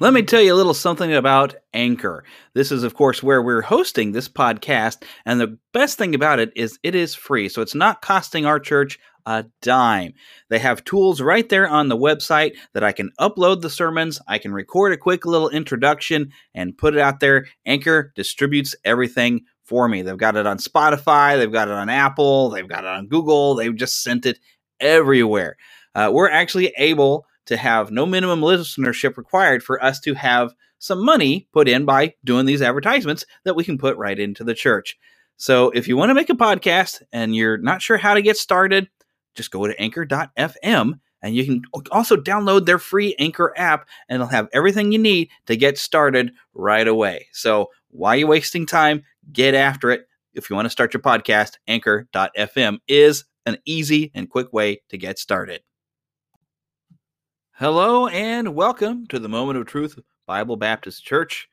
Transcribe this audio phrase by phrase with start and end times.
[0.00, 2.24] Let me tell you a little something about Anchor.
[2.54, 5.04] This is, of course, where we're hosting this podcast.
[5.24, 7.48] And the best thing about it is it is free.
[7.48, 10.14] So it's not costing our church a dime.
[10.50, 14.38] They have tools right there on the website that I can upload the sermons, I
[14.38, 17.46] can record a quick little introduction and put it out there.
[17.64, 20.02] Anchor distributes everything for me.
[20.02, 23.54] They've got it on Spotify, they've got it on Apple, they've got it on Google,
[23.54, 24.38] they've just sent it
[24.80, 25.56] everywhere.
[25.94, 31.04] Uh, we're actually able to have no minimum listenership required for us to have some
[31.04, 34.98] money put in by doing these advertisements that we can put right into the church.
[35.36, 38.36] So if you want to make a podcast and you're not sure how to get
[38.36, 38.88] started,
[39.34, 44.28] just go to anchor.fm and you can also download their free Anchor app and it'll
[44.28, 47.28] have everything you need to get started right away.
[47.32, 49.04] So why are you wasting time?
[49.32, 50.06] Get after it.
[50.34, 54.98] If you want to start your podcast, anchor.fm is an easy and quick way to
[54.98, 55.62] get started.
[57.58, 61.48] Hello and welcome to the Moment of Truth Bible Baptist Church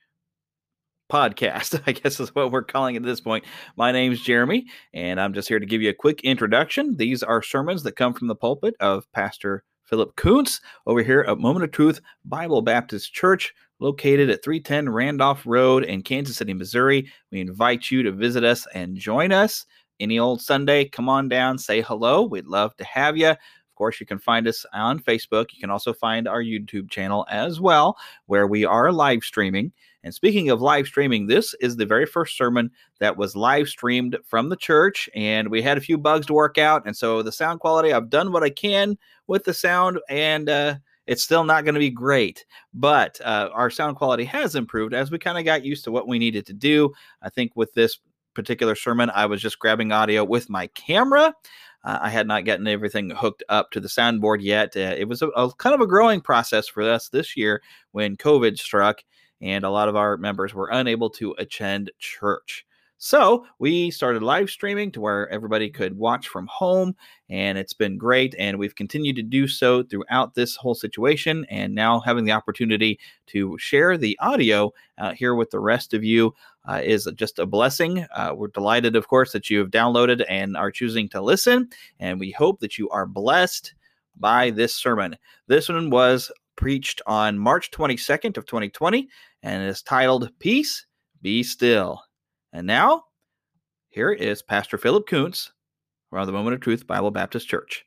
[1.11, 3.45] podcast, I guess is what we're calling it at this point.
[3.77, 6.97] My name's Jeremy, and I'm just here to give you a quick introduction.
[6.97, 11.38] These are sermons that come from the pulpit of Pastor Philip Kuntz over here at
[11.38, 17.11] Moment of Truth Bible Baptist Church, located at 310 Randolph Road in Kansas City, Missouri.
[17.31, 19.67] We invite you to visit us and join us
[19.99, 20.86] any old Sunday.
[20.86, 22.23] Come on down, say hello.
[22.23, 23.36] We'd love to have you
[23.81, 25.47] course, you can find us on Facebook.
[25.53, 29.71] You can also find our YouTube channel as well, where we are live streaming.
[30.03, 34.17] And speaking of live streaming, this is the very first sermon that was live streamed
[34.23, 36.85] from the church, and we had a few bugs to work out.
[36.85, 40.75] And so the sound quality, I've done what I can with the sound, and uh,
[41.07, 45.09] it's still not going to be great, but uh, our sound quality has improved as
[45.09, 46.91] we kind of got used to what we needed to do.
[47.23, 47.99] I think with this
[48.35, 51.33] particular sermon, I was just grabbing audio with my camera.
[51.83, 54.75] Uh, I had not gotten everything hooked up to the soundboard yet.
[54.75, 58.17] Uh, it was a, a, kind of a growing process for us this year when
[58.17, 59.03] COVID struck,
[59.41, 62.65] and a lot of our members were unable to attend church.
[63.03, 66.95] So we started live streaming to where everybody could watch from home,
[67.31, 68.36] and it's been great.
[68.37, 72.99] And we've continued to do so throughout this whole situation, and now having the opportunity
[73.25, 76.36] to share the audio uh, here with the rest of you
[76.67, 78.05] uh, is just a blessing.
[78.14, 82.20] Uh, we're delighted, of course, that you have downloaded and are choosing to listen, and
[82.20, 83.73] we hope that you are blessed
[84.17, 85.17] by this sermon.
[85.48, 89.10] This one was preached on March 22nd of 2020
[89.44, 90.86] and is titled Peace
[91.21, 92.04] Be Still.
[92.54, 93.05] And now,
[93.89, 95.52] here is Pastor Philip Kuntz
[96.10, 97.86] from the Moment of Truth Bible Baptist Church.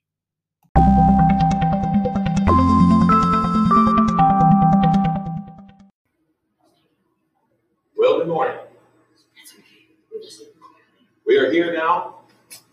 [11.27, 12.17] We are here now,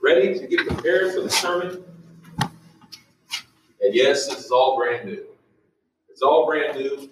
[0.03, 1.85] ready to get prepared for the sermon.
[2.41, 5.23] And yes, this is all brand new.
[6.09, 7.09] It's all brand new,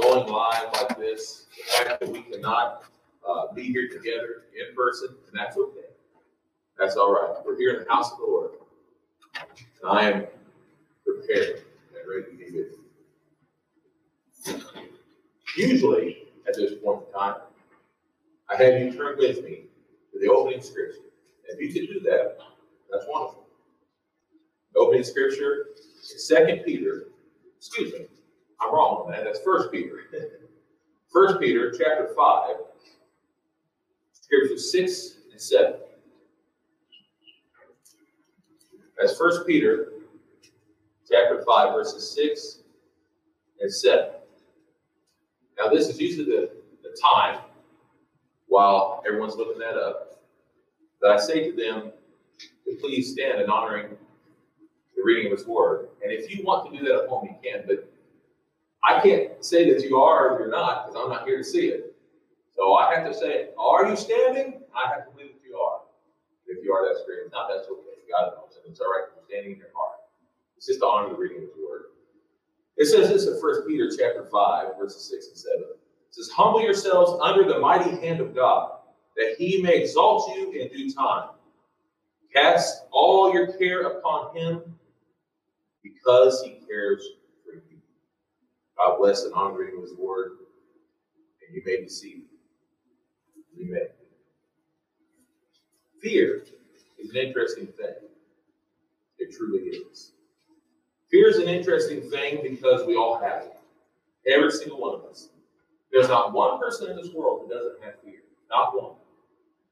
[0.00, 1.46] going live like this.
[1.56, 2.84] The fact that we cannot
[3.28, 5.80] uh, be here together in person, and that's okay.
[6.78, 7.44] That's all right.
[7.44, 8.50] We're here in the house of the Lord.
[9.82, 10.26] And I am
[11.04, 12.78] prepared and ready to be with
[14.46, 14.60] you.
[15.56, 17.40] Usually, at this point in time,
[18.48, 19.62] I have you turn with me
[20.22, 21.00] the opening scripture.
[21.48, 22.38] If you could do that,
[22.90, 23.44] that's wonderful.
[24.72, 25.66] The opening scripture
[26.00, 27.08] Second Peter,
[27.56, 28.06] excuse me,
[28.60, 29.24] I'm wrong on that.
[29.24, 30.00] That's First Peter.
[31.12, 32.56] First Peter chapter 5,
[34.12, 35.74] scriptures 6 and 7.
[38.98, 39.92] That's First Peter
[41.10, 42.58] chapter 5, verses 6
[43.60, 44.06] and 7.
[45.58, 46.50] Now, this is usually the,
[46.82, 47.40] the time
[48.48, 50.11] while everyone's looking that up
[51.02, 51.92] that I say to them
[52.64, 53.96] to please stand in honoring
[54.96, 55.88] the reading of His Word.
[56.02, 57.92] And if you want to do that at home, you can, but
[58.84, 61.66] I can't say that you are or you're not because I'm not here to see
[61.66, 61.94] it.
[62.54, 64.60] So I have to say, are you standing?
[64.74, 65.80] I have to believe that you are.
[66.46, 67.26] If you are, that's great.
[67.26, 67.92] If not, that's okay.
[68.10, 68.58] God knows.
[68.62, 69.98] And it's all right for standing in your heart.
[70.56, 71.96] It's just to honor the reading of His Word.
[72.76, 75.60] It says this in 1 Peter chapter 5, verses 6 and 7.
[75.60, 78.81] It says, Humble yourselves under the mighty hand of God,
[79.16, 81.30] that he may exalt you in due time.
[82.34, 84.62] Cast all your care upon him,
[85.82, 87.04] because he cares
[87.44, 87.78] for you.
[88.78, 90.32] God bless and honor reading his word,
[91.46, 92.22] and you may be seated.
[93.56, 93.88] You.
[96.00, 96.42] Fear
[96.98, 97.94] is an interesting thing.
[99.18, 100.12] It truly is.
[101.10, 103.56] Fear is an interesting thing because we all have it.
[104.26, 105.28] Every single one of us.
[105.92, 108.20] There's not one person in this world who doesn't have fear.
[108.50, 108.96] Not one.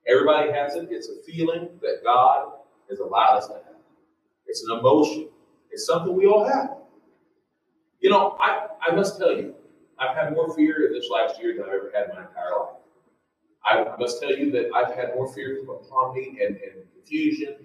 [0.09, 0.89] Everybody has it.
[0.91, 2.53] It's a feeling that God
[2.89, 3.63] has allowed us to have.
[4.47, 5.29] It's an emotion.
[5.71, 6.79] It's something we all have.
[8.01, 9.55] You know, I, I must tell you,
[9.99, 12.51] I've had more fear in this last year than I've ever had in my entire
[12.59, 12.77] life.
[13.65, 17.57] I must tell you that I've had more fear come upon me and, and confusion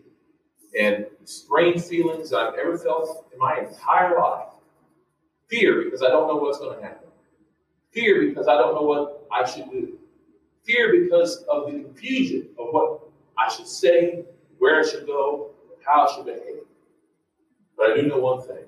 [0.77, 4.49] and strange feelings than I've ever felt in my entire life.
[5.49, 7.07] Fear because I don't know what's going to happen.
[7.91, 9.97] Fear because I don't know what I should do.
[10.65, 13.01] Fear because of the confusion of what
[13.37, 14.25] I should say,
[14.57, 15.51] where I should go,
[15.85, 16.63] how I should behave.
[17.77, 18.65] But I do know one thing.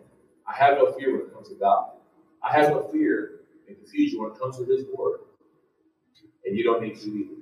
[0.47, 1.89] I have no fear when it comes to God.
[2.43, 5.21] I have no fear and confusion when it comes to His Word.
[6.45, 7.35] And you don't need to either.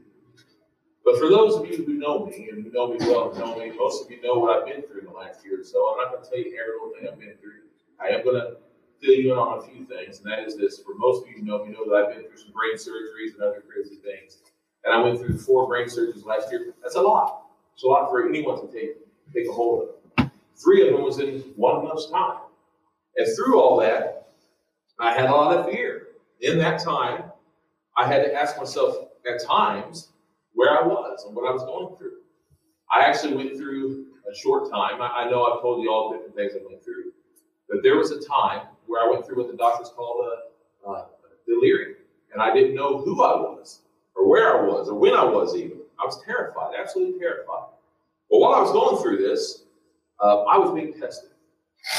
[1.04, 3.72] But for those of you who know me and who know me well know me,
[3.78, 5.92] most of you know what I've been through in the last year or so.
[5.92, 7.62] I'm not going to tell you every little thing I've been through.
[8.00, 8.58] I am going to
[9.02, 10.80] fill you in on a few things, and that is this.
[10.80, 13.44] For most of you know me, know that I've been through some brain surgeries and
[13.44, 14.38] other crazy things.
[14.84, 16.74] And I went through four brain surgeries last year.
[16.82, 17.44] That's a lot.
[17.74, 18.98] It's a lot for anyone to take
[19.34, 20.30] take a hold of.
[20.64, 22.38] Three of them was in one month's time.
[23.18, 24.30] And through all that,
[25.00, 26.08] I had a lot of fear.
[26.42, 27.24] In that time,
[27.98, 28.96] I had to ask myself
[29.30, 30.10] at times
[30.54, 32.18] where I was and what I was going through.
[32.94, 35.02] I actually went through a short time.
[35.02, 37.12] I, I know I've told you all the different things I went through,
[37.70, 41.08] but there was a time where I went through what the doctors called a, a
[41.48, 41.96] delirium,
[42.34, 43.82] and I didn't know who I was
[44.16, 45.80] or where I was or when I was even.
[46.00, 47.70] I was terrified, absolutely terrified.
[48.30, 49.64] But while I was going through this,
[50.20, 51.30] uh, I was being tested.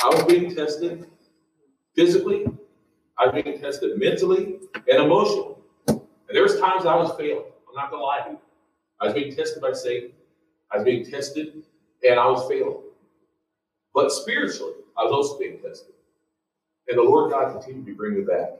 [0.05, 1.06] I was being tested
[1.94, 2.47] physically,
[3.19, 4.59] I was being tested mentally
[4.91, 5.55] and emotionally.
[5.88, 7.44] And there was times I was failing.
[7.69, 8.38] I'm not gonna lie to you.
[9.00, 10.11] I was being tested by Satan.
[10.71, 11.62] I was being tested
[12.09, 12.83] and I was failing.
[13.94, 15.94] But spiritually, I was also being tested.
[16.88, 18.50] And the Lord God continued to bring me back.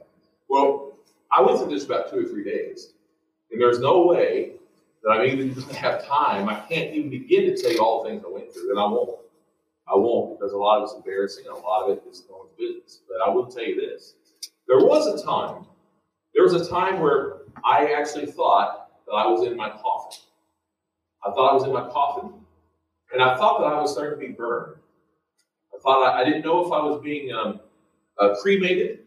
[0.49, 0.93] Well,
[1.31, 2.93] I went through this about two or three days.
[3.51, 4.53] And there's no way
[5.03, 6.49] that I'm even going to have time.
[6.49, 8.83] I can't even begin to tell you all the things I went through, and I
[8.83, 9.19] won't.
[9.87, 12.39] I won't because a lot of it's embarrassing and a lot of it is no
[12.39, 12.99] one's business.
[13.07, 14.15] But I will tell you this.
[14.67, 15.65] There was a time,
[16.35, 20.19] there was a time where I actually thought that I was in my coffin.
[21.25, 22.33] I thought I was in my coffin,
[23.13, 24.75] and I thought that I was starting to be burned.
[25.73, 27.61] I thought I, I didn't know if I was being um,
[28.19, 28.99] uh, cremated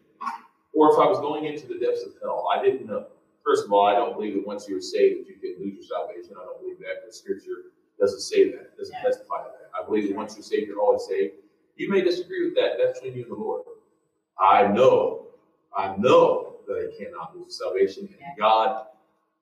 [0.73, 2.47] or if I was going into the depths of hell.
[2.53, 3.07] I didn't know.
[3.45, 5.83] First of all, I don't believe that once you're saved that you can lose your
[5.83, 6.35] salvation.
[6.39, 7.05] I don't believe that.
[7.05, 8.61] The scripture doesn't say that.
[8.61, 9.03] It doesn't yeah.
[9.03, 9.71] testify to that.
[9.77, 11.35] I believe that once you're saved, you're always saved.
[11.75, 12.77] You may disagree with that.
[12.77, 13.63] That's between you and the Lord.
[14.39, 15.27] I know,
[15.75, 18.07] I know that I cannot lose salvation.
[18.07, 18.85] And God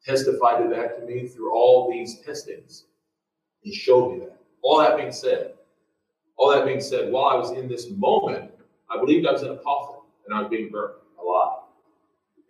[0.06, 2.86] testified to that to me through all these testings.
[3.62, 4.38] He showed me that.
[4.62, 5.54] All that being said,
[6.38, 8.52] all that being said, while I was in this moment,
[8.92, 11.60] I believed I was in a coffin and I was being burned alive.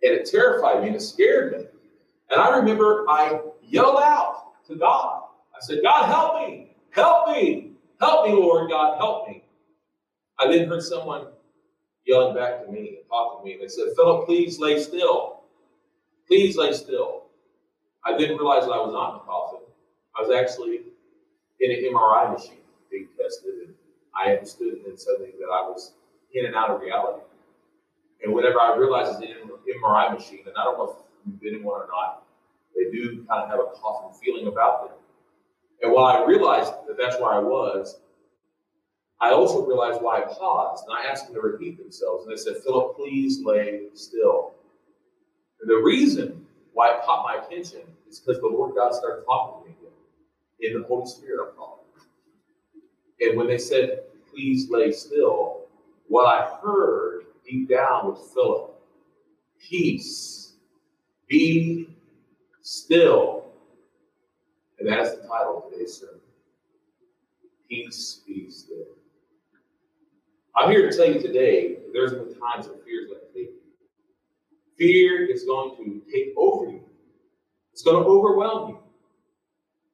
[0.02, 1.66] And it terrified me and it scared me.
[2.30, 5.22] And I remember I yelled out to God.
[5.54, 9.44] I said, God, help me, help me, help me, Lord God, help me.
[10.38, 11.26] I then heard someone
[12.06, 13.52] yelling back to me and talking to me.
[13.54, 15.42] And They said, Philip, please lay still.
[16.26, 17.24] Please lay still.
[18.04, 19.60] I didn't realize that I was not in the coffin.
[20.16, 20.80] I was actually
[21.60, 22.58] in an MRI machine
[22.90, 23.74] being tested, and
[24.14, 25.92] I understood then suddenly that I was
[26.34, 27.22] in and out of reality.
[28.22, 29.50] And whenever I realized it's an
[29.82, 30.96] MRI machine, and I don't know if
[31.26, 32.24] you've been in one or not,
[32.76, 34.98] they do kind of have a coffin feeling about them.
[35.82, 38.00] And while I realized that that's where I was,
[39.20, 42.26] I also realized why I paused, and I asked them to repeat themselves.
[42.26, 44.54] And they said, Philip, please lay still.
[45.60, 49.62] And the reason why it caught my attention is because the Lord God started talking
[49.62, 51.80] to me again in the Holy Spirit, I'm.
[53.20, 55.66] And when they said, please lay still,
[56.10, 58.74] what I heard deep down with Philip.
[59.60, 60.54] Peace.
[61.28, 61.96] Be
[62.62, 63.44] still.
[64.80, 66.20] And that's the title of today's sermon.
[67.68, 68.86] Peace, be still.
[70.56, 73.50] I'm here to tell you today that there's been times of fear is going take
[73.50, 73.60] you.
[74.76, 76.82] Fear is going to take over you.
[77.72, 78.78] It's going to overwhelm you.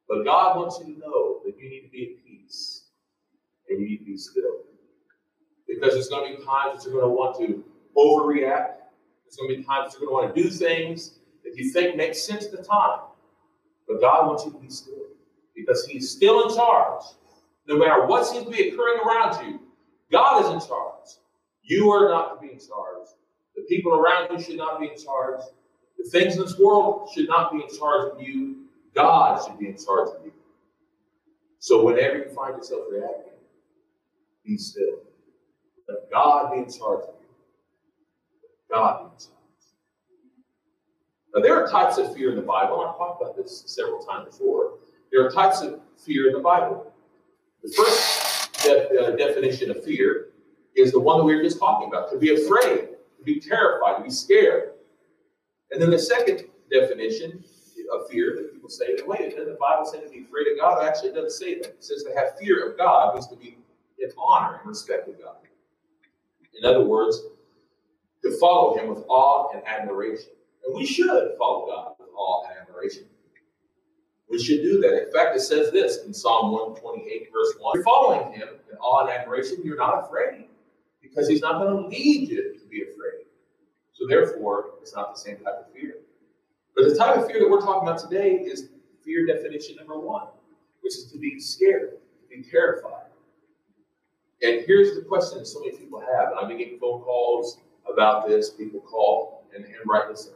[0.08, 2.84] But God wants you to know that you need to be at peace
[3.68, 4.62] and you need to be still
[5.66, 7.64] because there's going to be times that you're going to want to
[7.96, 8.76] overreact.
[9.24, 11.70] There's going to be times that you're going to want to do things that you
[11.70, 13.00] think make sense at the time.
[13.88, 14.94] But God wants you to be still
[15.54, 17.02] because He's still in charge.
[17.68, 19.60] No matter what seems to be occurring around you,
[20.10, 21.08] God is in charge.
[21.62, 23.08] You are not to be in charge.
[23.56, 25.40] The people around you should not be in charge.
[25.98, 28.66] The things in this world should not be in charge of you.
[28.94, 30.32] God should be in charge of you.
[31.58, 33.32] So whenever you find yourself reacting,
[34.44, 35.00] be still.
[35.88, 36.64] Let God of you.
[38.70, 39.22] God in charge.
[41.34, 42.80] Now, there are types of fear in the Bible.
[42.80, 44.78] I've talked about this several times before.
[45.12, 46.92] There are types of fear in the Bible.
[47.62, 50.28] The first de- uh, definition of fear
[50.74, 52.88] is the one that we were just talking about to be afraid,
[53.18, 54.72] to be terrified, to be scared.
[55.70, 57.44] And then the second definition
[57.92, 60.84] of fear that people say, wait, doesn't the Bible say to be afraid of God?
[60.84, 61.66] Actually, it doesn't say that.
[61.66, 63.58] It says to have fear of God means to be
[63.98, 65.36] in honor and respect of God.
[66.58, 67.22] In other words,
[68.22, 70.30] to follow him with awe and admiration.
[70.64, 73.04] And we should follow God with awe and admiration.
[74.28, 75.06] We should do that.
[75.06, 77.72] In fact, it says this in Psalm 128, verse 1.
[77.74, 80.46] You're following him in awe and admiration, you're not afraid
[81.00, 83.26] because he's not going to lead you to be afraid.
[83.92, 85.94] So, therefore, it's not the same type of fear.
[86.74, 88.68] But the type of fear that we're talking about today is
[89.02, 90.26] fear definition number one,
[90.82, 93.05] which is to be scared, to be terrified.
[94.42, 97.58] And here's the question that so many people have, and I've been getting phone calls
[97.90, 98.50] about this.
[98.50, 100.30] People call and, and write this.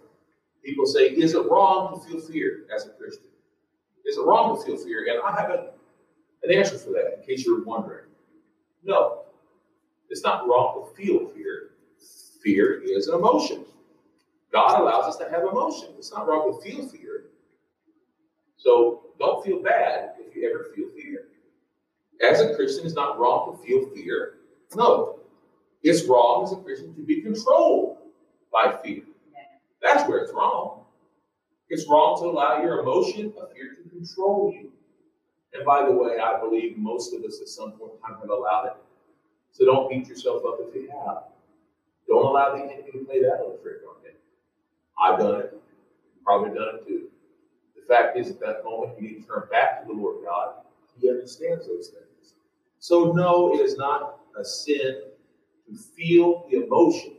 [0.64, 3.26] People say, Is it wrong to feel fear as a Christian?
[4.06, 5.06] Is it wrong to feel fear?
[5.10, 5.70] And I have a,
[6.42, 8.06] an answer for that, in case you're wondering.
[8.82, 9.24] No,
[10.08, 11.70] it's not wrong to feel fear.
[12.42, 13.64] Fear is an emotion.
[14.50, 15.90] God allows us to have emotion.
[15.98, 17.24] It's not wrong to feel fear.
[18.56, 21.28] So don't feel bad if you ever feel fear.
[22.28, 24.34] As a Christian, it's not wrong to feel fear.
[24.74, 25.20] No,
[25.82, 27.98] it's wrong as a Christian to be controlled
[28.52, 29.02] by fear.
[29.82, 30.84] That's where it's wrong.
[31.70, 34.70] It's wrong to allow your emotion of fear to control you.
[35.54, 38.30] And by the way, I believe most of us at some point in time have
[38.30, 38.76] allowed it.
[39.52, 41.24] So don't beat yourself up if you have.
[42.06, 44.10] Don't allow the enemy to play that little trick on you.
[45.00, 45.62] I've done it.
[46.24, 47.08] Probably done it too.
[47.76, 50.54] The fact is, at that moment, you need to turn back to the Lord God.
[51.00, 52.09] He understands those things.
[52.80, 55.02] So, no, it is not a sin
[55.68, 57.12] to feel the emotion,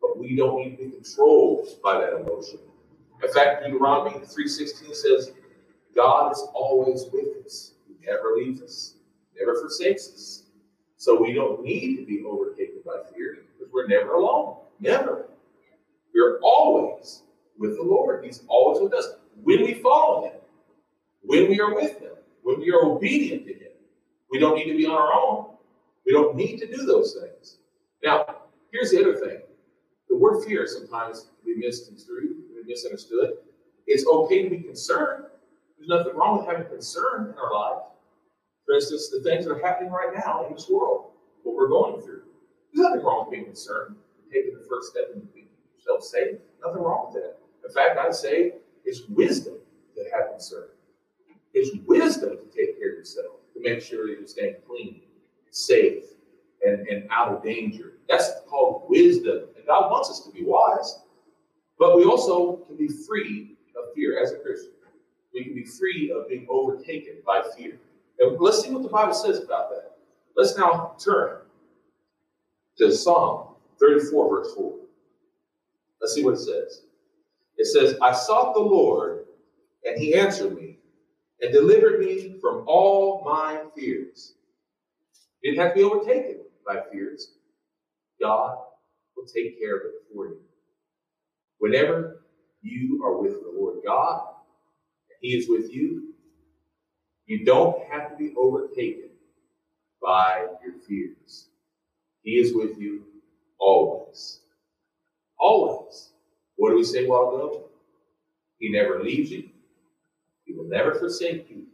[0.00, 2.58] but we don't need to be controlled by that emotion.
[3.22, 5.32] In fact, Deuteronomy 3.16 says,
[5.94, 7.74] God is always with us.
[7.86, 8.94] He never leaves us,
[9.38, 10.44] never forsakes us.
[10.96, 14.56] So we don't need to be overtaken by fear because we're never alone.
[14.80, 15.28] Never.
[16.14, 17.22] We're always
[17.58, 18.24] with the Lord.
[18.24, 19.06] He's always with us.
[19.42, 20.40] When we follow Him,
[21.22, 23.67] when we are with Him, when we are obedient to Him,
[24.30, 25.46] we don't need to be on our own.
[26.06, 27.58] We don't need to do those things.
[28.02, 28.24] Now,
[28.72, 29.40] here's the other thing.
[30.08, 33.38] The word fear sometimes we misconstrued, we misunderstood.
[33.86, 35.24] It's okay to be concerned.
[35.78, 37.82] There's nothing wrong with having concern in our life.
[38.66, 42.02] For instance, the things that are happening right now in this world, what we're going
[42.02, 42.22] through.
[42.72, 43.96] There's nothing wrong with being concerned,
[44.32, 46.38] taking the first step in being yourself safe.
[46.64, 47.38] Nothing wrong with that.
[47.66, 48.52] In fact, I'd say
[48.84, 49.54] it's wisdom
[49.94, 50.68] to have concern.
[51.54, 55.02] It's wisdom to take care of yourself, to make sure you're staying clean,
[55.50, 56.04] safe,
[56.64, 57.94] and, and out of danger.
[58.08, 59.44] That's called wisdom.
[59.56, 61.00] And God wants us to be wise.
[61.78, 64.72] But we also can be free of fear as a Christian.
[65.32, 67.78] We can be free of being overtaken by fear.
[68.18, 69.98] And let's see what the Bible says about that.
[70.36, 71.38] Let's now turn
[72.78, 74.74] to Psalm 34, verse 4.
[76.00, 76.82] Let's see what it says.
[77.56, 79.26] It says, I sought the Lord,
[79.84, 80.77] and he answered me,
[81.40, 84.34] and delivered me from all my fears.
[85.42, 87.32] Didn't have to be overtaken by fears.
[88.20, 88.58] God
[89.16, 90.40] will take care of it for you.
[91.58, 92.22] Whenever
[92.62, 94.22] you are with the Lord God,
[95.10, 96.14] and He is with you,
[97.26, 99.10] you don't have to be overtaken
[100.02, 101.48] by your fears.
[102.22, 103.04] He is with you
[103.58, 104.40] always.
[105.38, 106.10] Always.
[106.56, 107.64] What do we say a while ago?
[108.58, 109.50] He never leaves you.
[110.48, 111.64] He will never forsake you.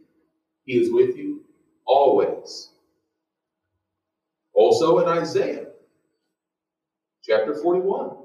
[0.65, 1.45] He is with you
[1.85, 2.71] always.
[4.53, 5.67] Also in Isaiah
[7.23, 8.17] chapter 41,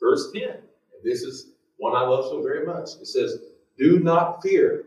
[0.00, 0.42] verse 10.
[0.44, 0.60] And
[1.02, 2.90] this is one I love so very much.
[3.00, 3.40] It says,
[3.76, 4.84] Do not fear,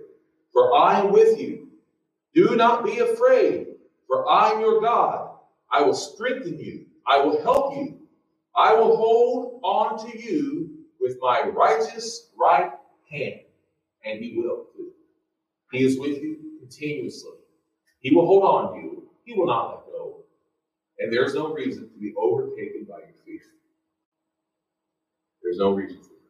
[0.54, 1.68] for I am with you.
[2.34, 3.68] Do not be afraid,
[4.08, 5.32] for I am your God.
[5.70, 6.86] I will strengthen you.
[7.06, 8.00] I will help you.
[8.56, 10.70] I will hold on to you
[11.02, 12.72] with my righteous right
[13.10, 13.42] hand.
[14.06, 14.68] And he will
[15.72, 17.32] He is with you continuously.
[18.00, 19.04] He will hold on to you.
[19.26, 20.24] He will not let go.
[21.00, 23.42] And there's no reason to be overtaken by your fear.
[25.44, 26.22] There's no reason for it.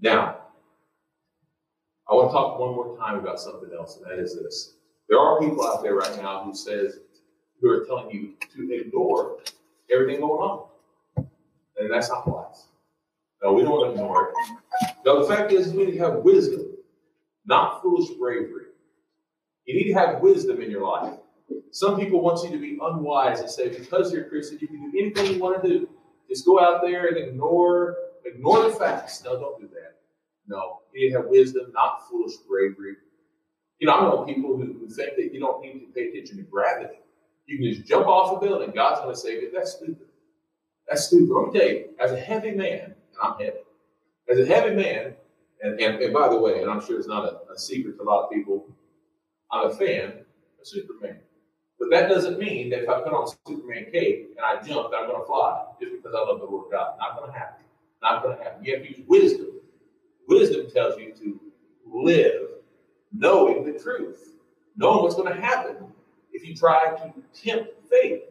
[0.00, 0.38] Now,
[2.10, 4.74] I want to talk one more time about something else, and that is this.
[5.08, 6.98] There are people out there right now who says
[7.60, 9.38] who are telling you to ignore
[9.92, 10.66] everything going on.
[11.78, 12.66] And that's not wise.
[13.42, 14.59] No, we don't want to ignore it.
[15.04, 16.76] No, the fact is, you need to have wisdom,
[17.46, 18.66] not foolish bravery.
[19.64, 21.14] You need to have wisdom in your life.
[21.70, 24.90] Some people want you to be unwise and say, because you're a Christian, you can
[24.90, 25.88] do anything you want to do.
[26.28, 29.22] Just go out there and ignore ignore the facts.
[29.24, 29.96] No, don't do that.
[30.46, 32.96] No, you need to have wisdom, not foolish bravery.
[33.78, 36.36] You know, I know people who, who think that you don't need to pay attention
[36.38, 36.98] to gravity.
[37.46, 38.72] You can just jump off a building.
[38.74, 39.50] God's going to save you.
[39.52, 40.06] That's stupid.
[40.88, 41.54] That's stupid.
[41.54, 43.58] You, as a heavy man, and I'm heavy,
[44.30, 45.14] as a heavy man,
[45.62, 48.02] and, and, and by the way, and I'm sure it's not a, a secret to
[48.02, 48.66] a lot of people,
[49.52, 50.24] I'm a fan
[50.60, 51.18] of Superman.
[51.78, 55.06] But that doesn't mean that if I put on Superman cape and I jump, I'm
[55.06, 56.96] going to fly just because I love the Lord God.
[56.98, 57.64] Not going to happen.
[58.02, 58.64] Not going to happen.
[58.64, 59.46] You have to use wisdom.
[60.28, 61.40] Wisdom tells you to
[61.86, 62.48] live
[63.12, 64.34] knowing the truth,
[64.76, 65.76] knowing what's going to happen
[66.32, 68.22] if you try to tempt faith.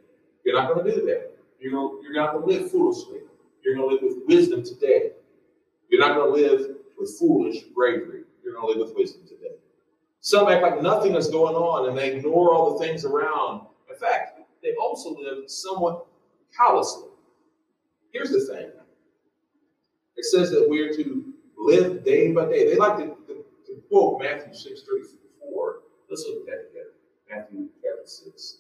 [0.46, 1.38] You're not going to do that.
[1.60, 3.20] You're, you're not going to live foolishly.
[3.64, 5.12] You're going to live with wisdom today.
[5.90, 8.24] You're not going to live with foolish bravery.
[8.44, 9.56] You're going to live with wisdom today.
[10.22, 13.66] Some act like nothing is going on and they ignore all the things around.
[13.90, 16.06] In fact, they also live somewhat
[16.56, 17.10] callously.
[18.12, 18.72] Here's the thing
[20.20, 22.66] it says that we're to live day by day.
[22.70, 25.80] They like to, to, to quote Matthew 6 34.
[26.10, 26.94] Let's look at that together.
[27.30, 28.58] Matthew chapter 6,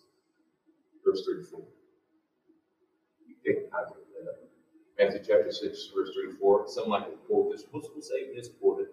[1.05, 1.59] verse 34.
[3.27, 4.37] You take time to look that up.
[4.97, 6.65] Matthew chapter 6, verse three to four.
[6.67, 7.65] Some like to quote this.
[7.71, 8.87] We'll, we'll say misquoted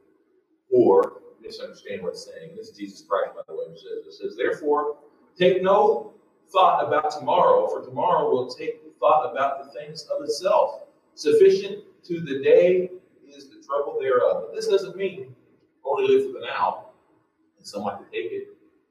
[0.71, 2.51] or misunderstand what it's saying.
[2.57, 4.99] This is Jesus Christ, by the way, who says, it says, Therefore,
[5.39, 6.13] take no
[6.53, 10.83] thought about tomorrow, for tomorrow will take thought about the things of itself.
[11.15, 12.91] Sufficient to the day
[13.27, 14.45] is the trouble thereof.
[14.47, 15.35] But this doesn't mean
[15.85, 16.87] only live for the now
[17.59, 18.49] and someone to take it.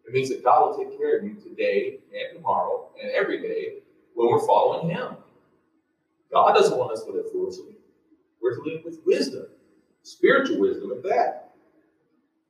[0.07, 3.79] It means that God will take care of you today and tomorrow and every day
[4.13, 5.17] when we're following Him.
[6.35, 7.77] God doesn't want us to live foolishly.
[8.41, 9.45] We're to live with wisdom,
[10.03, 11.53] spiritual wisdom at that.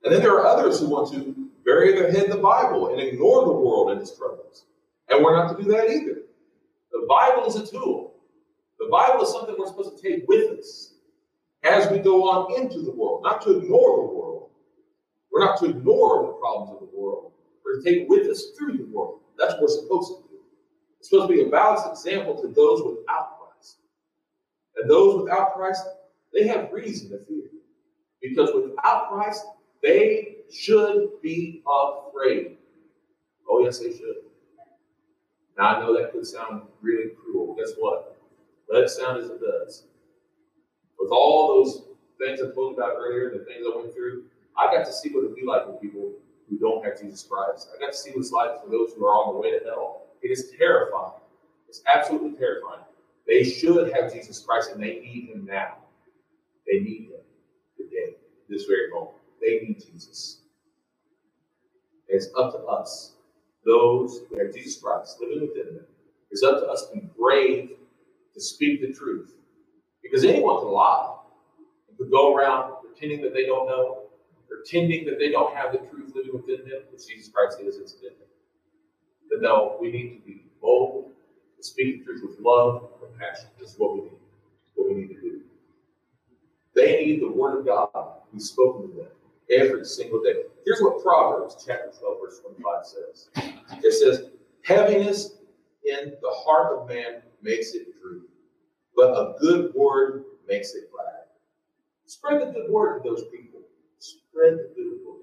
[0.04, 3.00] And then there are others who want to bury their head in the Bible and
[3.00, 4.66] ignore the world and its troubles.
[5.08, 6.22] And we're not to do that either.
[6.92, 8.16] The Bible is a tool.
[8.80, 10.96] The Bible is something we're supposed to take with us
[11.64, 14.50] as we go on into the world, not to ignore the world.
[15.32, 17.34] We're not to ignore the problems of the world.
[17.64, 19.20] We're to take it with us through the world.
[19.38, 20.40] That's what we're supposed to do.
[21.00, 23.35] It's supposed to be a balanced example to those without.
[24.86, 25.84] And those without Christ,
[26.32, 27.50] they have reason to fear.
[28.22, 29.44] Because without Christ,
[29.82, 32.58] they should be afraid.
[33.50, 34.18] Oh, yes, they should.
[35.58, 37.56] Now, I know that could sound really cruel.
[37.56, 38.16] Guess what?
[38.72, 39.86] Let it sound as it does.
[41.00, 41.86] With all those
[42.20, 45.24] things I told about earlier, the things I went through, I got to see what
[45.24, 46.12] it'd be like with people
[46.48, 47.70] who don't have Jesus Christ.
[47.76, 49.66] I got to see what it's like for those who are on the way to
[49.66, 50.04] hell.
[50.22, 51.14] It is terrifying.
[51.68, 52.82] It's absolutely terrifying.
[53.28, 55.78] They should have Jesus Christ and they need him now.
[56.68, 57.22] They need him
[57.78, 58.18] today,
[58.50, 59.18] this very moment.
[59.42, 60.40] They need Jesus.
[62.10, 63.14] it's up to us,
[63.66, 65.86] those who have Jesus Christ living within them.
[66.32, 67.72] It's up to us to be brave
[68.34, 69.34] to speak the truth.
[70.04, 71.18] Because anyone can lie
[71.90, 74.04] and could go around pretending that they don't know,
[74.50, 78.28] pretending that they don't have the truth living within them, which Jesus Christ is incidentally.
[79.30, 81.12] But no, we need to be bold,
[81.66, 83.48] speak the truth with love and compassion.
[83.60, 84.20] This is what we need.
[84.76, 85.42] What we need to do.
[86.76, 89.08] They need the word of God to be spoken to them
[89.50, 90.44] every single day.
[90.66, 93.30] Here's what Proverbs chapter 12, verse 25 says.
[93.84, 94.30] It says,
[94.64, 95.38] Heaviness
[95.86, 98.30] in the heart of man makes it droop,
[98.96, 101.24] but a good word makes it glad.
[102.06, 103.62] Spread the good word to those people.
[104.00, 105.22] Spread the good word.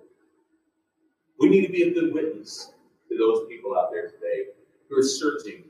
[1.39, 2.73] We need to be a good witness
[3.09, 4.51] to those people out there today
[4.89, 5.65] who are searching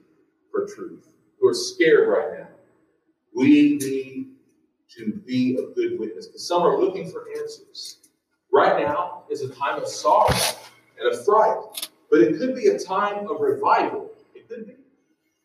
[0.52, 1.08] for truth,
[1.40, 2.48] who are scared right now.
[3.34, 3.46] We
[3.78, 3.80] need
[4.96, 7.96] to be a good witness because some are looking for answers.
[8.52, 10.28] Right now is a time of sorrow
[11.00, 14.10] and of fright, but it could be a time of revival.
[14.34, 14.74] It could be.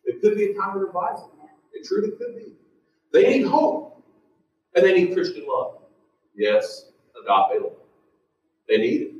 [0.04, 1.32] It could be a time of revival.
[1.72, 2.52] It truly could be.
[3.12, 4.04] They need hope,
[4.74, 5.78] and they need Christian love.
[6.36, 7.72] Yes, agape love.
[8.68, 9.14] They need it.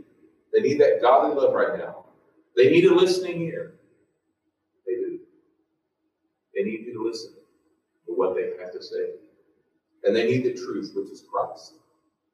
[0.52, 2.04] They need that godly love right now.
[2.56, 3.74] They need a listening ear.
[4.86, 5.18] They do.
[6.54, 7.32] They need you to listen
[8.06, 9.12] to what they have to say.
[10.04, 11.74] And they need the truth, which is Christ,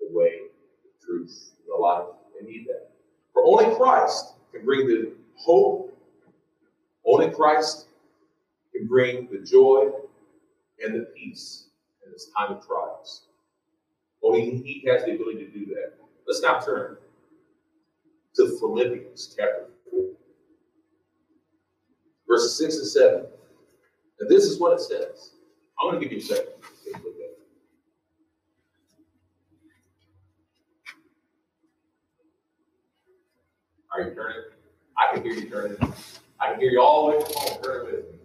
[0.00, 0.40] the way,
[0.82, 2.06] the truth, the life.
[2.38, 2.90] They need that.
[3.32, 5.96] For only Christ can bring the hope.
[7.06, 7.88] Only Christ
[8.74, 9.90] can bring the joy
[10.82, 11.66] and the peace
[12.04, 13.22] in this time of trials.
[14.22, 15.94] Only He has the ability to do that.
[16.26, 16.96] Let's now turn
[18.36, 20.00] to Philippians chapter 4,
[22.26, 23.26] verses 6 and 7.
[24.20, 25.32] And this is what it says.
[25.80, 26.52] I'm going to give you a second.
[33.92, 34.42] Are you turning?
[34.98, 35.76] I can hear you turning.
[36.40, 37.62] I can hear you all the way from home.
[37.62, 38.18] Turn with me.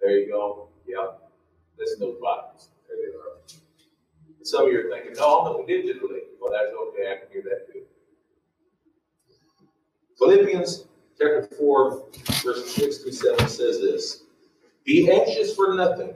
[0.00, 0.68] There you go.
[0.86, 1.30] Yep.
[1.78, 2.68] There's no buttons.
[2.88, 3.38] There they are.
[4.38, 6.22] And some of you are thinking, no, I'm looking digitally.
[6.40, 7.12] Well, that's okay.
[7.12, 7.82] I can hear that too.
[10.18, 10.86] Philippians
[11.18, 12.04] chapter 4,
[12.42, 14.22] verses 6 through 7 says this
[14.84, 16.14] Be anxious for nothing,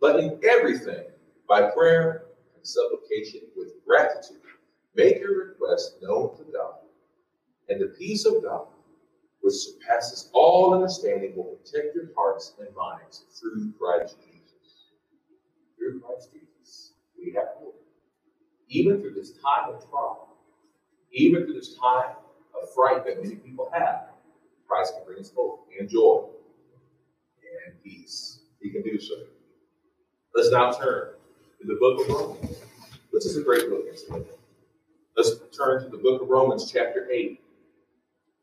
[0.00, 1.04] but in everything,
[1.46, 2.24] by prayer
[2.56, 4.40] and supplication with gratitude,
[4.94, 6.76] make your requests known to God.
[7.68, 8.68] And the peace of God,
[9.42, 14.92] which surpasses all understanding, will protect your hearts and minds through Christ Jesus.
[15.76, 17.80] Through Christ Jesus, we have hope.
[18.68, 20.28] Even through this time of trial,
[21.12, 22.16] even through this time
[22.60, 24.04] of fright that many people have,
[24.66, 26.28] Christ can bring us hope and joy
[27.66, 28.40] and peace.
[28.60, 29.14] He can do so.
[30.34, 31.10] Let's now turn
[31.60, 32.56] to the book of Romans,
[33.10, 33.84] which is a great book.
[35.16, 37.40] Let's turn to the book of Romans, chapter 8,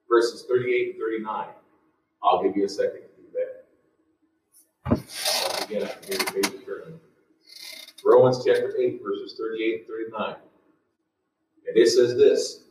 [0.07, 1.47] verses 38 and 39.
[2.21, 3.27] I'll give you a second to do
[4.93, 5.63] that.
[5.63, 6.99] Again, I can hear the page turning.
[8.03, 10.35] Romans chapter 8, verses 38 and 39.
[11.67, 12.63] And it says this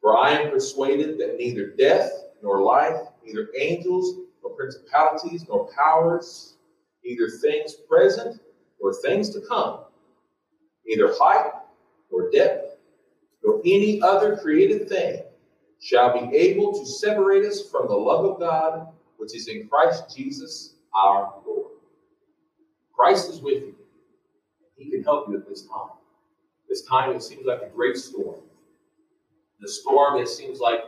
[0.00, 2.10] For I am persuaded that neither death
[2.42, 6.54] nor life, neither angels nor principalities nor powers,
[7.04, 8.40] neither things present
[8.80, 9.80] nor things to come,
[10.86, 11.52] neither height
[12.10, 12.76] nor depth,
[13.44, 15.22] nor any other created thing
[15.80, 20.16] shall be able to separate us from the love of God which is in Christ
[20.16, 21.72] Jesus our Lord.
[22.92, 23.74] Christ is with you.
[24.76, 25.90] He can help you at this time.
[26.68, 28.40] This time it seems like a great storm.
[29.60, 30.80] The storm, it seems like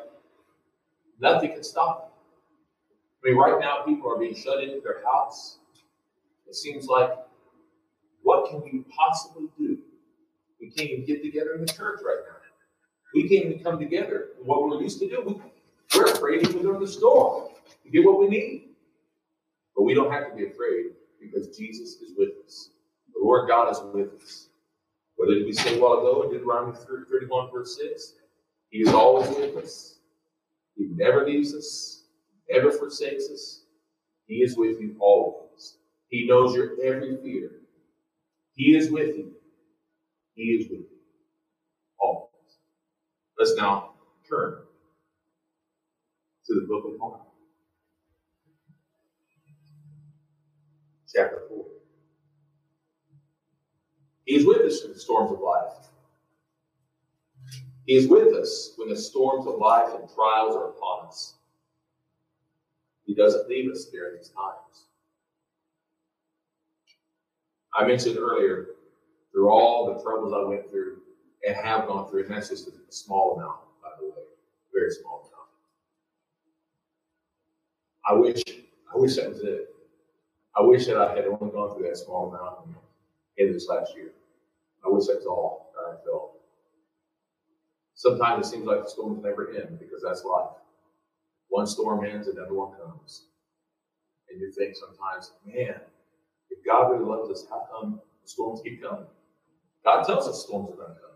[1.20, 2.09] nothing can stop it.
[3.22, 5.58] I mean, right now people are being shut into their house.
[6.46, 7.10] It seems like,
[8.22, 9.78] what can we possibly do?
[10.60, 12.36] We can't even get together in the church right now.
[13.14, 14.28] We can't even come together.
[14.42, 17.48] What we're used to do, we, we're afraid even during the storm
[17.82, 18.68] to get what we need.
[19.76, 22.70] But we don't have to be afraid because Jesus is with us.
[23.14, 24.48] The Lord God is with us.
[25.16, 26.76] What did we say a while ago in Deuteronomy
[27.10, 28.14] 31, verse 6?
[28.70, 29.96] He is always with us.
[30.76, 31.99] He never leaves us,
[32.50, 33.62] never forsakes us.
[34.26, 35.76] He is with you always.
[36.08, 37.50] He knows your every fear.
[38.54, 39.32] He is with you.
[40.34, 40.98] He is with you
[42.00, 42.30] always.
[43.38, 43.92] Let's now
[44.28, 44.62] turn
[46.46, 47.20] to the book of Mark,
[51.14, 51.64] chapter 4.
[54.26, 55.88] He is with us in the storms of life.
[57.86, 61.34] He is with us when the storms of life and trials are upon us.
[63.10, 64.84] He doesn't leave us during these times.
[67.74, 68.66] I mentioned earlier,
[69.32, 70.98] through all the troubles I went through
[71.44, 74.22] and have gone through, and that's just a small amount, by the way,
[74.72, 75.48] very small amount.
[78.06, 78.44] I wish,
[78.94, 79.74] I wish that was it.
[80.56, 82.76] I wish that I had only gone through that small amount
[83.38, 84.12] in this last year.
[84.86, 86.34] I wish that's all that I felt.
[87.94, 90.59] Sometimes it seems like the storms never end because that's life.
[91.50, 93.26] One storm ends, another one comes.
[94.30, 95.80] And you think sometimes, man,
[96.50, 99.06] if God really loves us, how come the storms keep coming?
[99.84, 101.10] God tells us storms are going to come.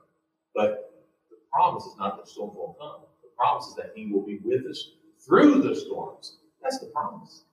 [0.55, 3.03] But the promise is not that storms won't come.
[3.23, 4.91] The promise is that He will be with us
[5.27, 6.39] through the storms.
[6.63, 7.45] That's the promise.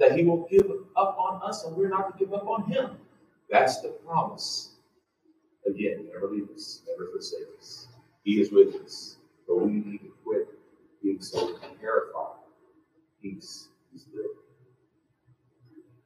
[0.00, 2.92] That He will give up on us and we're not to give up on Him.
[3.50, 4.70] That's the promise.
[5.66, 7.88] Again, never leave us, never forsake us.
[8.24, 9.16] He is with us,
[9.48, 10.00] but we need
[11.06, 12.34] being so terrified.
[13.22, 14.26] Peace is good.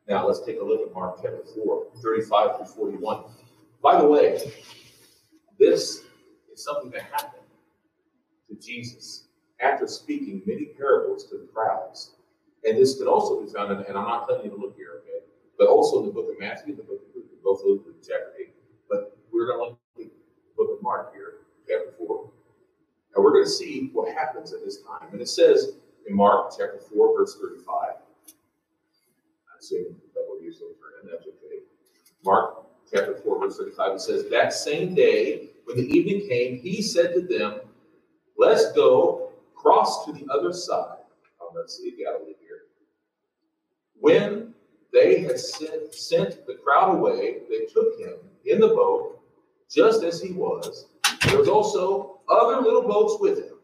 [0.07, 3.25] Now let's take a look at Mark chapter 4, 35 through 41.
[3.83, 4.53] By the way,
[5.59, 6.03] this
[6.53, 7.45] is something that happened
[8.51, 9.25] to Jesus
[9.59, 12.13] after speaking many parables to the crowds.
[12.69, 15.01] And this could also be found in, and I'm not telling you to look here,
[15.01, 15.25] okay?
[15.59, 18.33] But also in the book of Matthew, the book of Luke, both Luke and chapter
[18.39, 18.53] 8.
[18.91, 20.11] But we're going to look at the
[20.59, 22.31] book of Mark here, chapter 4.
[23.15, 25.09] And we're going to see what happens at this time.
[25.13, 25.73] And it says
[26.07, 27.67] in Mark chapter 4, verse 35.
[27.79, 27.97] I'm
[29.59, 31.63] assuming that will use those for that's okay.
[32.25, 36.83] Mark chapter 4, verse 35, it says, That same day, when the evening came, he
[36.83, 37.61] said to them,
[38.37, 40.99] Let's go cross to the other side
[41.41, 42.65] of the Sea of Galilee here.
[43.99, 44.55] When
[44.93, 49.21] they had sent, sent the crowd away, they took him in the boat,
[49.71, 50.90] just as he was.
[51.27, 53.59] There was also other little boats with him.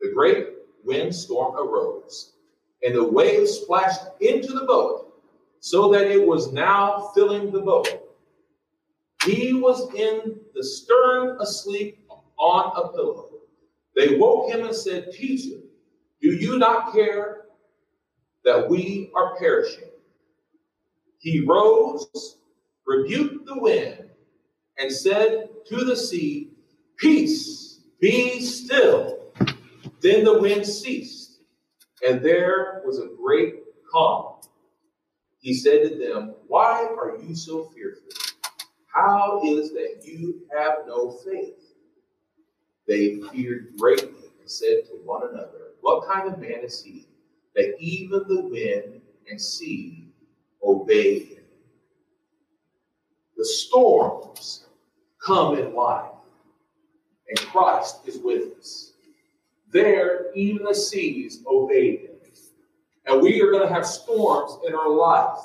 [0.00, 0.48] The great
[0.84, 2.32] windstorm arose,
[2.82, 5.12] and the waves splashed into the boat,
[5.60, 7.88] so that it was now filling the boat.
[9.24, 12.06] He was in the stern asleep
[12.38, 13.30] on a pillow.
[13.96, 15.60] They woke him and said, Teacher,
[16.20, 17.46] do you not care
[18.44, 19.90] that we are perishing?
[21.18, 22.38] He rose,
[22.86, 24.10] rebuked the wind,
[24.78, 26.50] and said to the sea,
[26.96, 29.32] Peace, be still.
[30.00, 31.40] Then the wind ceased,
[32.06, 34.36] and there was a great calm.
[35.38, 38.08] He said to them, Why are you so fearful?
[38.86, 41.74] How is it that you have no faith?
[42.86, 47.06] They feared greatly and said to one another, What kind of man is he
[47.56, 50.08] that even the wind and sea
[50.62, 51.43] obey him?
[53.36, 54.66] The storms
[55.24, 56.10] come in life,
[57.28, 58.92] and Christ is with us.
[59.72, 62.14] There, even the seas obey him.
[63.06, 65.38] And we are going to have storms in our life,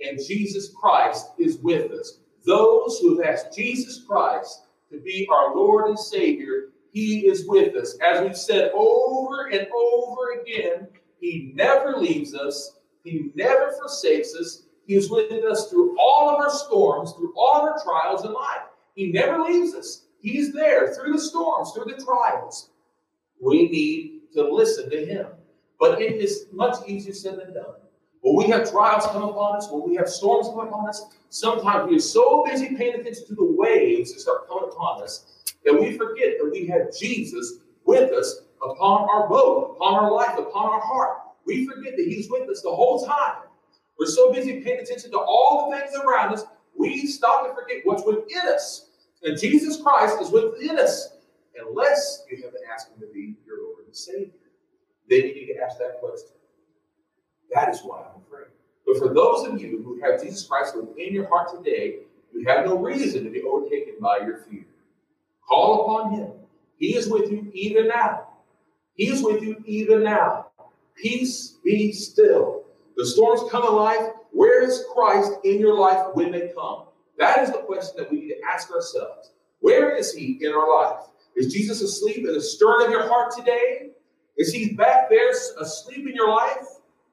[0.00, 2.18] and Jesus Christ is with us.
[2.44, 7.76] Those who have asked Jesus Christ to be our Lord and Savior, He is with
[7.76, 7.96] us.
[8.04, 14.64] As we've said over and over again, He never leaves us, He never forsakes us.
[14.86, 16.71] He is with us through all of our storms,
[17.62, 18.62] our trials in life.
[18.94, 20.04] He never leaves us.
[20.20, 22.70] He's there through the storms, through the trials.
[23.40, 25.26] We need to listen to Him.
[25.80, 27.74] But it is much easier said than done.
[28.20, 31.90] When we have trials come upon us, when we have storms come upon us, sometimes
[31.90, 35.74] we are so busy paying attention to the waves that start coming upon us that
[35.74, 40.66] we forget that we have Jesus with us upon our boat, upon our life, upon
[40.66, 41.18] our heart.
[41.44, 43.42] We forget that He's with us the whole time.
[43.98, 46.44] We're so busy paying attention to all the things around us,
[46.76, 48.88] we stop to forget what's within us.
[49.22, 51.16] And Jesus Christ is within us,
[51.56, 54.30] unless you have asked Him to be your Lord and Savior.
[55.08, 56.30] Then you need to ask that question.
[57.54, 58.48] That is why I'm afraid.
[58.86, 61.98] But for those of you who have Jesus Christ within your heart today,
[62.32, 64.64] you have no reason to be overtaken by your fear.
[65.48, 66.30] Call upon Him.
[66.78, 68.28] He is with you even now.
[68.94, 70.46] He is with you even now.
[70.96, 72.64] Peace be still.
[72.96, 74.12] The storms come in life.
[74.32, 76.84] Where is Christ in your life when they come?
[77.18, 79.32] That is the question that we need to ask ourselves.
[79.60, 81.04] Where is He in our life?
[81.36, 83.90] Is Jesus asleep in the stern of your heart today?
[84.36, 86.66] Is He back there asleep in your life?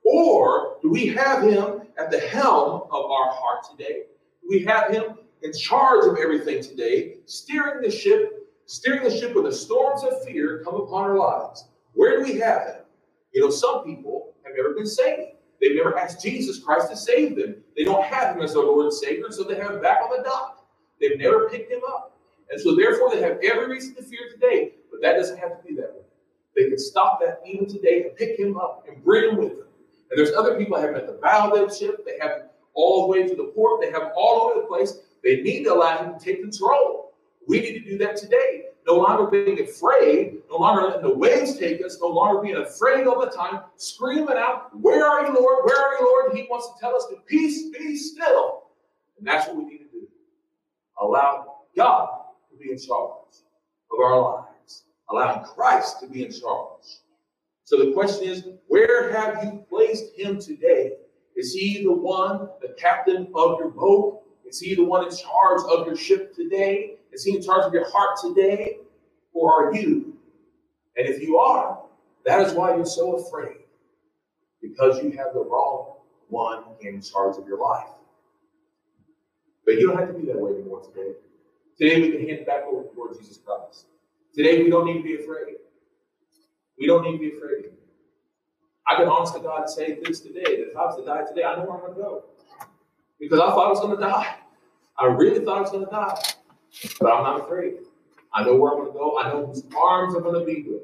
[0.03, 4.03] Or do we have him at the helm of our heart today?
[4.41, 9.35] Do we have him in charge of everything today, steering the ship, steering the ship
[9.35, 11.65] when the storms of fear come upon our lives?
[11.93, 12.81] Where do we have him?
[13.33, 15.33] You know, some people have never been saved.
[15.61, 17.55] They've never asked Jesus Christ to save them.
[17.75, 20.15] They don't have him as their Lord and Savior, so they have him back on
[20.15, 20.65] the dock.
[20.99, 22.17] They've never picked him up.
[22.49, 24.73] And so therefore they have every reason to fear today.
[24.91, 26.03] But that doesn't have to be that way.
[26.55, 29.67] They can stop that even today and pick him up and bring him with them.
[30.09, 32.05] And there's other people that have at the bow of the ship.
[32.05, 33.81] They have all the way to the port.
[33.81, 34.93] They have all over the place.
[35.23, 37.13] They need to allow him to take control.
[37.47, 38.65] We need to do that today.
[38.89, 43.05] No longer being afraid, no longer letting the waves take us, no longer being afraid
[43.05, 45.65] all the time, screaming out, Where are you, Lord?
[45.65, 46.35] Where are you, Lord?
[46.35, 48.63] He wants to tell us to peace, be still.
[49.19, 50.07] And that's what we need to do.
[50.99, 52.09] Allow God
[52.49, 53.35] to be in charge
[53.91, 56.81] of our lives, allowing Christ to be in charge.
[57.65, 60.93] So the question is, where have you placed him today?
[61.35, 64.23] Is he the one, the captain of your boat?
[64.47, 66.95] Is he the one in charge of your ship today?
[67.11, 68.77] Is he in charge of your heart today?
[69.33, 70.13] Or are you?
[70.97, 71.79] And if you are,
[72.25, 73.57] that is why you're so afraid.
[74.61, 75.95] Because you have the wrong
[76.27, 77.87] one in charge of your life.
[79.65, 81.13] But you don't have to be that way anymore today.
[81.77, 83.85] Today we can hand it back over to Lord Jesus Christ.
[84.35, 85.55] Today we don't need to be afraid.
[86.77, 87.71] We don't need to be afraid.
[88.87, 91.43] I can honest to God say this today that if I was to die today,
[91.43, 92.23] I know where I'm going to go.
[93.19, 94.35] Because I thought I was going to die.
[94.97, 96.21] I really thought I was going to die.
[96.99, 97.75] But I'm not afraid.
[98.33, 99.19] I know where I'm going to go.
[99.19, 100.83] I know whose arms I'm going to be with.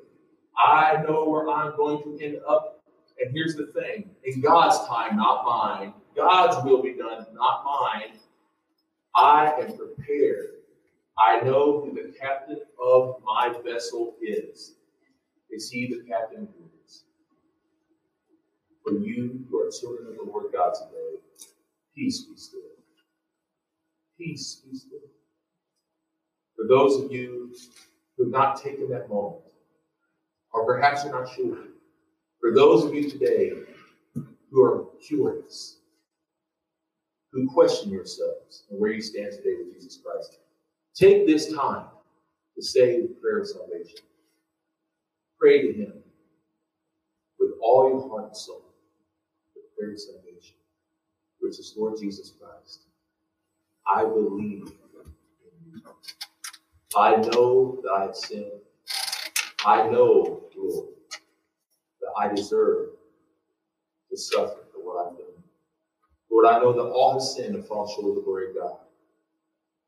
[0.58, 2.84] I know where I'm going to end up.
[3.20, 8.20] And here's the thing in God's time, not mine, God's will be done, not mine.
[9.16, 10.56] I am prepared.
[11.18, 14.76] I know who the captain of my vessel is.
[15.50, 17.04] Is he the captain of yours?
[18.84, 21.20] For you who are children of the Lord God today,
[21.96, 22.60] peace be still.
[24.18, 25.00] Peace be still.
[26.56, 27.54] For those of you
[28.18, 29.44] who have not taken that moment,
[30.54, 31.58] or perhaps you're not sure,
[32.40, 33.52] for those of you today
[34.52, 35.78] who are curious,
[37.32, 40.40] who question yourselves and where you stand today with Jesus Christ,
[40.96, 41.88] take this time
[42.56, 44.00] to say the prayer of salvation.
[45.40, 45.94] Pray to Him
[47.40, 48.64] with all your heart and soul,
[49.56, 50.56] the prayer of salvation,
[51.40, 52.84] which is Lord Jesus Christ.
[53.88, 54.74] I believe in
[55.74, 55.82] you.
[56.96, 58.52] I know that I have sinned.
[59.66, 60.88] I know, Lord,
[62.02, 62.90] that I deserve
[64.10, 65.44] to suffer for what I've done.
[66.32, 68.78] Lord, I know that all have sinned and fall short of the glory of God.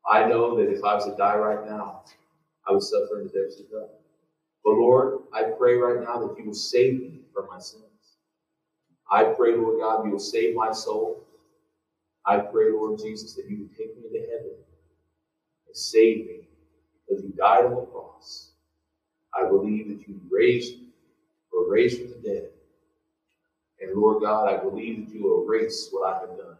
[0.08, 2.02] I know that if I was to die right now,
[2.68, 3.90] I would suffer in the depths of hell.
[4.64, 7.84] But Lord, I pray right now that you will save me from my sins.
[9.10, 11.24] I pray, Lord God, you will save my soul.
[12.26, 14.52] I pray, Lord Jesus, that you would take me to heaven
[15.66, 16.47] and save me
[17.08, 18.50] because you died on the cross.
[19.34, 20.74] I believe that you raised
[21.52, 22.48] or raised from the dead.
[23.80, 26.56] And Lord God, I believe that you will erase what I have done.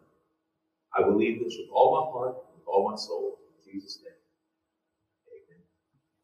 [0.97, 4.13] I believe this with all my heart, with all my soul, in Jesus' name.
[5.29, 5.63] Amen.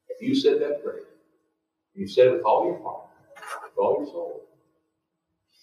[0.08, 1.02] If you said that prayer,
[1.94, 3.08] you said it with all your heart,
[3.62, 4.40] with all your soul,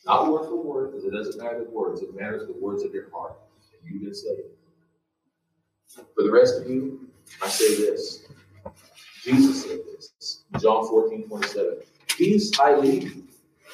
[0.06, 2.93] not word for word, because it doesn't matter the words, it matters the words of
[2.93, 3.34] your heart.
[3.84, 4.41] And you've been saved.
[6.15, 7.08] For the rest of you,
[7.41, 8.26] I say this.
[9.23, 10.43] Jesus said this.
[10.60, 11.77] John 14, 27.
[12.07, 13.27] Peace I leave you.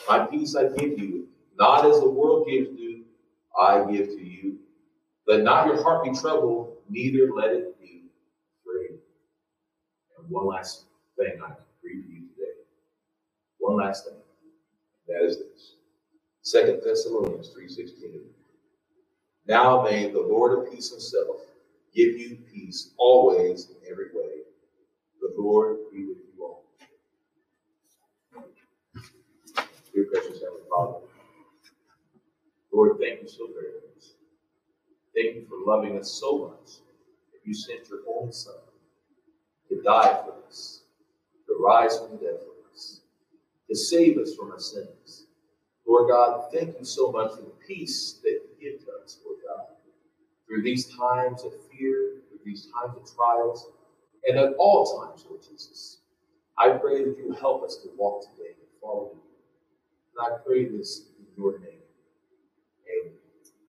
[0.07, 1.27] My peace I give you.
[1.57, 3.03] Not as the world gives you,
[3.59, 4.59] I give to you.
[5.27, 8.03] Let not your heart be troubled, neither let it be
[8.61, 8.99] afraid.
[10.17, 10.85] And one last
[11.17, 12.51] thing I can read to you today.
[13.59, 14.13] One last thing.
[15.07, 15.75] That is this.
[16.41, 18.21] Second Thessalonians 3.16.
[19.47, 21.37] Now may the Lord of peace himself
[21.93, 24.43] give you peace always in every way.
[25.35, 26.63] The Lord be with you all.
[29.93, 30.99] Dear precious Heavenly Father,
[32.71, 34.05] Lord, thank you so very much.
[35.15, 36.77] Thank you for loving us so much
[37.31, 38.53] that you sent your only Son
[39.69, 40.83] to die for us,
[41.47, 43.01] to rise from death for us,
[43.69, 45.25] to save us from our sins.
[45.85, 49.39] Lord God, thank you so much for the peace that you give to us, Lord
[49.45, 49.65] God,
[50.47, 53.67] through these times of fear, through these times of trials,
[54.27, 55.99] and at all times, Lord Jesus.
[56.57, 59.21] I pray that you help us to walk today and follow you.
[60.17, 61.86] And I pray this in your name.